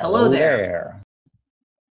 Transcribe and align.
Hello 0.00 0.28
there. 0.28 1.02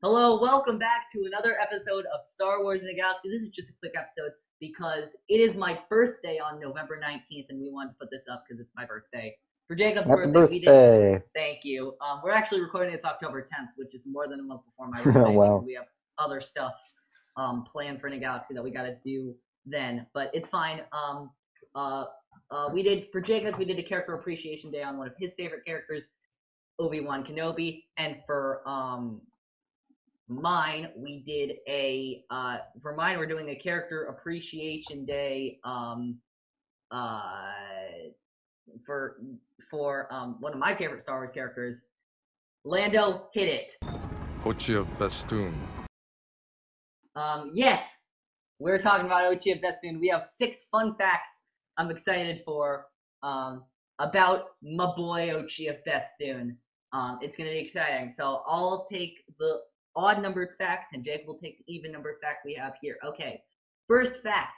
Hello, 0.03 0.39
welcome 0.39 0.77
back 0.77 1.11
to 1.11 1.23
another 1.25 1.57
episode 1.59 2.05
of 2.13 2.23
Star 2.23 2.61
Wars 2.61 2.83
in 2.83 2.87
the 2.87 2.93
Galaxy. 2.93 3.29
This 3.29 3.41
is 3.41 3.49
just 3.49 3.69
a 3.69 3.73
quick 3.79 3.93
episode 3.97 4.29
because 4.59 5.09
it 5.27 5.39
is 5.39 5.55
my 5.55 5.79
birthday 5.89 6.37
on 6.37 6.59
November 6.59 7.01
19th, 7.03 7.47
and 7.49 7.59
we 7.59 7.71
wanted 7.71 7.93
to 7.93 7.95
put 7.99 8.11
this 8.11 8.25
up 8.31 8.43
because 8.47 8.61
it's 8.61 8.69
my 8.75 8.85
birthday. 8.85 9.35
For 9.67 9.73
Jacob's 9.73 10.07
Happy 10.07 10.29
birthday, 10.29 10.55
we 10.55 10.59
did. 10.59 11.23
Thank 11.33 11.65
you. 11.65 11.95
Um, 11.99 12.21
we're 12.23 12.29
actually 12.29 12.61
recording 12.61 12.93
it's 12.93 13.05
October 13.05 13.41
10th, 13.41 13.69
which 13.75 13.95
is 13.95 14.03
more 14.05 14.27
than 14.27 14.39
a 14.39 14.43
month 14.43 14.61
before 14.65 14.87
my 14.87 15.01
birthday. 15.03 15.35
Wow. 15.35 15.63
We 15.65 15.73
have 15.73 15.85
other 16.19 16.39
stuff 16.41 16.75
um, 17.37 17.63
planned 17.63 18.01
for 18.01 18.05
in 18.05 18.13
the 18.13 18.19
Galaxy 18.19 18.53
that 18.53 18.63
we 18.63 18.69
got 18.69 18.83
to 18.83 18.95
do 19.03 19.33
then, 19.65 20.05
but 20.13 20.29
it's 20.31 20.47
fine. 20.47 20.81
Um, 20.91 21.31
uh, 21.73 22.05
uh, 22.51 22.69
we 22.71 22.83
did 22.83 23.07
for 23.11 23.19
Jacobs, 23.19 23.57
we 23.57 23.65
did 23.65 23.79
a 23.79 23.83
character 23.83 24.13
appreciation 24.13 24.69
day 24.69 24.83
on 24.83 24.99
one 24.99 25.07
of 25.07 25.13
his 25.17 25.33
favorite 25.33 25.65
characters, 25.65 26.09
Obi 26.79 27.01
Wan 27.01 27.23
Kenobi, 27.23 27.83
and 27.97 28.17
for 28.25 28.61
um, 28.67 29.21
mine, 30.27 30.89
we 30.95 31.21
did 31.23 31.57
a 31.67 32.23
uh, 32.29 32.57
for 32.81 32.95
mine, 32.95 33.17
we're 33.17 33.27
doing 33.27 33.49
a 33.49 33.55
character 33.55 34.05
appreciation 34.05 35.05
day. 35.05 35.59
Um, 35.63 36.19
uh, 36.91 37.51
for 38.85 39.17
for 39.69 40.07
um 40.11 40.37
one 40.39 40.53
of 40.53 40.59
my 40.59 40.75
favorite 40.75 41.01
Star 41.01 41.17
Wars 41.17 41.31
characters, 41.33 41.81
Lando. 42.63 43.27
Hit 43.33 43.47
it. 43.49 43.73
Ochi 44.43 44.77
of 44.77 44.99
Bestoon. 44.99 45.55
Um, 47.15 47.51
yes, 47.53 48.01
we're 48.59 48.77
talking 48.77 49.05
about 49.05 49.31
Ochi 49.33 49.55
of 49.55 49.61
Bestoon. 49.61 49.99
We 49.99 50.09
have 50.09 50.25
six 50.25 50.65
fun 50.71 50.95
facts 50.97 51.29
I'm 51.77 51.89
excited 51.91 52.41
for 52.45 52.85
um, 53.23 53.63
about 53.99 54.49
my 54.61 54.85
boy 54.95 55.29
Ochi 55.29 55.69
of 55.69 55.83
Bestoon. 55.85 56.57
Um, 56.95 57.19
it's 57.21 57.35
going 57.35 57.49
to 57.49 57.53
be 57.53 57.59
exciting. 57.59 58.09
So 58.09 58.41
I'll 58.47 58.87
take 58.89 59.25
the 59.37 59.59
odd 59.97 60.21
numbered 60.21 60.51
facts, 60.57 60.91
and 60.93 61.03
Jake 61.03 61.27
will 61.27 61.37
take 61.37 61.57
the 61.57 61.73
even 61.73 61.91
numbered 61.91 62.15
fact 62.21 62.45
we 62.45 62.53
have 62.53 62.75
here. 62.81 62.97
Okay, 63.05 63.41
first 63.87 64.23
fact 64.23 64.57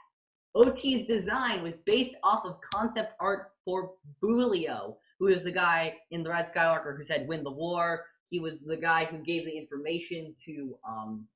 Ochi's 0.56 1.08
design 1.08 1.64
was 1.64 1.80
based 1.80 2.16
off 2.24 2.46
of 2.46 2.62
concept 2.62 3.14
art 3.20 3.52
for 3.66 3.94
Boolio, 4.24 4.98
who 5.20 5.28
is 5.28 5.44
the 5.44 5.52
guy 5.52 5.96
in 6.12 6.22
The 6.22 6.30
Red 6.30 6.46
Skywalker 6.46 6.96
who 6.96 7.04
said, 7.04 7.28
win 7.28 7.44
the 7.44 7.52
war. 7.52 8.06
He 8.30 8.40
was 8.40 8.60
the 8.60 8.78
guy 8.78 9.06
who 9.06 9.18
gave 9.18 9.46
the 9.46 9.58
information 9.58 10.36
to 10.46 10.78
um, 10.88 11.28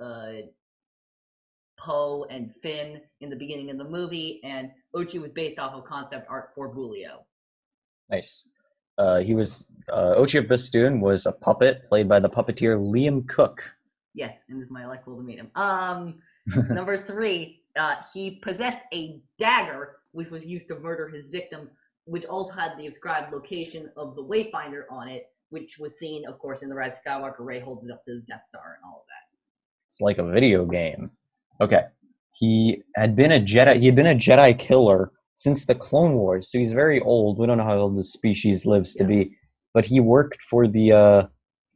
uh, 0.00 0.32
Poe 1.78 2.26
and 2.30 2.54
Finn 2.62 3.00
in 3.20 3.30
the 3.30 3.36
beginning 3.36 3.70
of 3.70 3.78
the 3.78 3.84
movie, 3.84 4.40
and 4.44 4.70
Ochi 4.94 5.20
was 5.20 5.32
based 5.32 5.58
off 5.58 5.72
of 5.72 5.84
concept 5.84 6.28
art 6.30 6.50
for 6.54 6.72
Boolio. 6.72 7.24
Nice. 8.10 8.48
Uh, 8.98 9.20
he 9.20 9.34
was 9.34 9.66
uh, 9.92 10.14
Ochi 10.16 10.38
of 10.38 10.48
Bestoon 10.48 11.00
was 11.00 11.26
a 11.26 11.32
puppet 11.32 11.84
played 11.84 12.08
by 12.08 12.18
the 12.18 12.28
puppeteer 12.28 12.78
Liam 12.78 13.26
Cook. 13.28 13.70
Yes, 14.14 14.40
and 14.48 14.62
is 14.62 14.70
my 14.70 14.82
electable 14.82 15.16
to 15.16 15.22
meet 15.22 15.38
him. 15.38 15.50
Um, 15.54 16.20
number 16.70 17.04
three, 17.04 17.62
uh, 17.76 17.96
he 18.12 18.36
possessed 18.36 18.80
a 18.92 19.20
dagger 19.38 19.96
which 20.12 20.30
was 20.30 20.46
used 20.46 20.68
to 20.68 20.78
murder 20.78 21.08
his 21.08 21.28
victims, 21.28 21.74
which 22.04 22.24
also 22.24 22.52
had 22.54 22.72
the 22.78 22.86
ascribed 22.86 23.32
location 23.32 23.90
of 23.96 24.16
the 24.16 24.24
Wayfinder 24.24 24.84
on 24.90 25.08
it, 25.08 25.24
which 25.50 25.78
was 25.78 25.98
seen, 25.98 26.26
of 26.26 26.38
course, 26.38 26.62
in 26.62 26.70
the 26.70 26.74
Rise 26.74 26.92
of 26.92 27.04
Skywalker. 27.04 27.40
Rey 27.40 27.60
holds 27.60 27.84
it 27.84 27.90
up 27.90 28.02
to 28.04 28.14
the 28.14 28.22
Death 28.26 28.42
Star 28.42 28.78
and 28.78 28.90
all 28.90 29.02
of 29.02 29.06
that. 29.08 29.36
It's 29.88 30.00
like 30.00 30.18
a 30.18 30.24
video 30.24 30.64
game. 30.64 31.10
Okay. 31.60 31.82
He 32.32 32.82
had 32.94 33.14
been 33.14 33.32
a 33.32 33.40
Jedi. 33.40 33.78
He 33.78 33.86
had 33.86 33.94
been 33.94 34.06
a 34.06 34.14
Jedi 34.14 34.58
killer 34.58 35.12
since 35.36 35.66
the 35.66 35.74
Clone 35.74 36.14
Wars, 36.14 36.50
so 36.50 36.58
he's 36.58 36.72
very 36.72 37.00
old. 37.00 37.38
We 37.38 37.46
don't 37.46 37.58
know 37.58 37.64
how 37.64 37.76
old 37.76 37.96
the 37.96 38.02
species 38.02 38.66
lives 38.66 38.94
to 38.96 39.04
Yeah. 39.04 39.08
be, 39.24 39.36
but 39.74 39.86
he 39.86 40.00
worked 40.00 40.42
for 40.42 40.66
the 40.66 40.90
uh, 40.92 41.22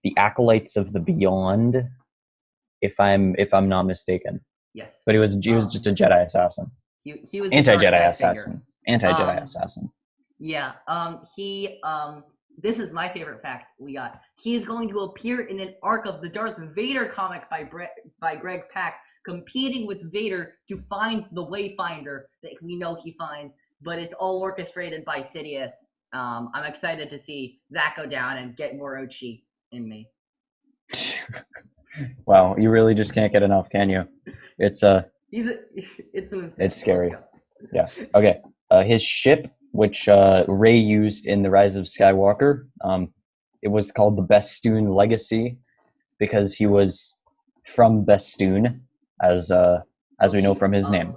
the 0.03 0.13
acolytes 0.17 0.77
of 0.77 0.93
the 0.93 1.01
Beyond, 1.01 1.85
if 2.81 2.99
I'm 2.99 3.35
if 3.39 3.55
I'm 3.55 3.69
not 3.69 3.85
mistaken. 3.85 4.41
Yes, 4.75 5.03
But 5.05 5.15
he 5.15 5.19
was 5.21 5.39
he 5.45 5.53
was 5.53 5.67
Oh. 5.67 5.71
just 5.71 5.87
a 5.87 5.93
Jedi 5.93 6.23
assassin, 6.23 6.71
he, 7.05 7.13
he 7.31 7.41
was 7.41 7.51
anti 7.53 7.77
Jedi 7.77 8.09
assassin, 8.09 8.63
anti 8.87 9.13
Jedi 9.13 9.37
Um, 9.37 9.43
assassin. 9.43 9.91
Yeah. 10.39 10.73
Um. 10.89 11.23
He. 11.37 11.81
Um. 11.85 12.25
This 12.63 12.79
is 12.79 12.91
my 12.93 13.09
favorite 13.13 13.41
fact 13.43 13.67
we 13.79 13.95
got. 13.95 14.21
He 14.39 14.55
is 14.55 14.67
going 14.67 14.89
to 14.91 15.01
appear 15.01 15.43
in 15.43 15.61
an 15.61 15.75
arc 15.83 16.05
of 16.07 16.21
the 16.21 16.29
Darth 16.29 16.57
Vader 16.75 17.07
comic 17.07 17.49
by 17.51 17.65
Bre- 17.65 17.97
by 18.21 18.37
Greg 18.37 18.63
Pak, 18.73 18.95
competing 19.27 19.87
with 19.87 20.13
Vader 20.13 20.55
to 20.69 20.77
find 20.77 21.27
the 21.33 21.45
Wayfinder 21.45 22.23
that 22.43 22.53
we 22.63 22.77
know 22.77 22.95
he 22.95 23.15
finds. 23.19 23.55
But 23.83 23.99
it's 23.99 24.15
all 24.15 24.41
orchestrated 24.41 25.05
by 25.05 25.21
Sidious. 25.21 25.73
Um. 26.13 26.51
I'm 26.55 26.65
excited 26.65 27.09
to 27.11 27.19
see 27.19 27.61
that 27.71 27.95
go 27.97 28.07
down 28.07 28.39
and 28.39 28.57
get 28.57 28.77
more 28.77 28.97
Ochi 28.99 29.43
in 29.73 29.89
me. 29.89 30.09
wow, 32.27 32.57
you 32.57 32.71
really 32.71 32.95
just 32.95 33.15
can't 33.15 33.33
get 33.33 33.43
enough, 33.43 33.71
can 33.71 33.89
you? 33.89 34.09
It's 34.59 34.83
uh. 34.83 35.05
A, 35.33 35.55
it's 36.13 36.33
an. 36.33 36.53
It's 36.59 36.81
scary. 36.81 37.15
Let's 37.73 37.99
okay. 38.15 38.41
Uh, 38.71 38.83
his 38.83 39.03
ship, 39.03 39.53
which 39.73 40.09
uh, 40.09 40.45
Rey 40.47 40.77
used 40.77 41.27
in 41.27 41.43
the 41.43 41.51
Rise 41.51 41.77
of 41.77 41.87
Skywalker, 41.87 42.67
um, 42.83 43.13
it 43.63 43.69
was 43.69 43.93
called 43.93 44.17
the 44.17 44.23
Bestoon 44.23 44.91
Legacy 44.91 45.59
because 46.19 46.55
he 46.55 46.67
was 46.67 47.21
from 47.65 48.05
Bestoon, 48.05 48.83
as 49.23 49.51
uh, 49.51 49.81
as 50.21 50.35
we 50.35 50.41
know 50.41 50.55
from 50.55 50.73
his 50.73 50.91
name. 50.91 51.17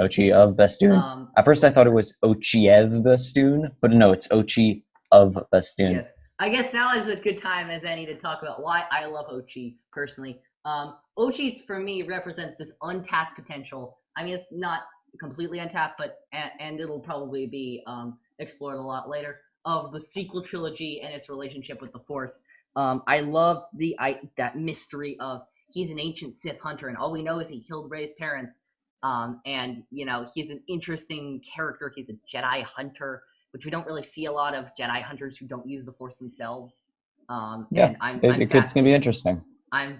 Ochi 0.00 0.32
of 0.32 0.56
Bestoon. 0.56 0.92
Um. 0.92 1.28
At 1.36 1.44
first, 1.44 1.64
I 1.64 1.70
thought 1.70 1.86
it 1.86 1.92
was 1.92 2.16
Ochiev 2.22 3.02
Bestoon, 3.02 3.72
but 3.80 3.90
no, 3.92 4.12
it's 4.12 4.28
Ochi 4.28 4.82
of 5.10 5.38
Bestoon. 5.50 5.92
Yes. 5.92 6.10
I 6.38 6.48
guess 6.48 6.72
now 6.72 6.94
is 6.96 7.06
a 7.06 7.16
good 7.16 7.38
time 7.38 7.70
as 7.70 7.84
any 7.84 8.04
to 8.06 8.14
talk 8.14 8.42
about 8.42 8.62
why 8.62 8.84
I 8.90 9.06
love 9.06 9.26
Ochi 9.28 9.76
personally. 9.92 10.40
Um, 10.64 10.96
Ochi 11.18 11.64
for 11.66 11.78
me 11.78 12.02
represents 12.02 12.58
this 12.58 12.72
untapped 12.82 13.36
potential. 13.36 13.98
I 14.16 14.24
mean, 14.24 14.34
it's 14.34 14.52
not 14.52 14.80
completely 15.20 15.60
untapped, 15.60 15.98
but 15.98 16.18
and, 16.32 16.50
and 16.58 16.80
it'll 16.80 17.00
probably 17.00 17.46
be 17.46 17.82
um, 17.86 18.18
explored 18.38 18.78
a 18.78 18.82
lot 18.82 19.08
later 19.08 19.40
of 19.64 19.92
the 19.92 20.00
sequel 20.00 20.42
trilogy 20.42 21.00
and 21.02 21.14
its 21.14 21.28
relationship 21.28 21.80
with 21.80 21.92
the 21.92 22.00
Force. 22.00 22.42
Um, 22.74 23.02
I 23.06 23.20
love 23.20 23.64
the 23.74 23.94
I 23.98 24.20
that 24.36 24.56
mystery 24.56 25.16
of 25.20 25.42
he's 25.72 25.90
an 25.90 25.98
ancient 26.00 26.34
Sith 26.34 26.60
hunter, 26.60 26.88
and 26.88 26.96
all 26.96 27.10
we 27.12 27.22
know 27.22 27.38
is 27.40 27.48
he 27.48 27.60
killed 27.60 27.90
Rey's 27.90 28.12
parents. 28.18 28.60
Um, 29.02 29.40
and 29.46 29.82
you 29.90 30.04
know 30.06 30.26
he's 30.34 30.50
an 30.50 30.60
interesting 30.68 31.42
character. 31.54 31.90
He's 31.94 32.08
a 32.08 32.14
Jedi 32.32 32.62
hunter 32.62 33.22
which 33.52 33.64
we 33.66 33.70
don't 33.70 33.86
really 33.86 34.02
see 34.02 34.24
a 34.24 34.32
lot 34.32 34.54
of 34.54 34.70
Jedi 34.74 35.02
hunters 35.02 35.36
who 35.36 35.46
don't 35.46 35.68
use 35.68 35.84
the 35.84 35.92
Force 35.92 36.16
themselves. 36.16 36.80
Um, 37.28 37.66
Yeah, 37.70 37.88
and 37.88 37.96
I'm, 38.00 38.16
It, 38.22 38.32
I'm, 38.32 38.40
it- 38.40 38.54
it's 38.54 38.72
going 38.72 38.84
to 38.84 38.88
be 38.88 38.94
interesting. 38.94 39.42
I'm 39.70 39.98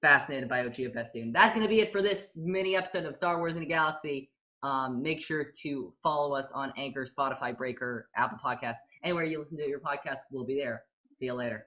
fascinated 0.00 0.48
by 0.48 0.60
Ochi 0.64 0.86
of 0.86 0.94
Bestoon. 0.94 1.30
That's 1.32 1.54
going 1.54 1.62
to 1.64 1.68
be 1.68 1.80
it 1.80 1.92
for 1.92 2.02
this 2.02 2.36
mini 2.36 2.76
episode 2.76 3.04
of 3.04 3.14
Star 3.14 3.38
Wars 3.38 3.54
in 3.54 3.60
the 3.60 3.66
Galaxy. 3.66 4.30
Um, 4.62 5.02
make 5.02 5.22
sure 5.22 5.44
to 5.62 5.92
follow 6.02 6.34
us 6.34 6.50
on 6.54 6.72
Anchor, 6.78 7.04
Spotify, 7.06 7.54
Breaker, 7.56 8.08
Apple 8.16 8.38
Podcasts, 8.42 8.76
anywhere 9.02 9.24
you 9.24 9.38
listen 9.38 9.58
to 9.58 9.68
your 9.68 9.80
podcast, 9.80 10.20
we'll 10.30 10.44
be 10.44 10.56
there. 10.56 10.84
See 11.18 11.26
you 11.26 11.34
later. 11.34 11.66